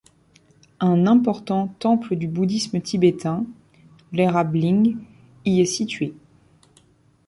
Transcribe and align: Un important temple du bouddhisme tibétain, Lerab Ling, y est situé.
Un 0.79 1.05
important 1.05 1.67
temple 1.77 2.15
du 2.15 2.27
bouddhisme 2.27 2.81
tibétain, 2.81 3.45
Lerab 4.13 4.55
Ling, 4.55 4.97
y 5.45 5.61
est 5.61 5.65
situé. 5.65 6.15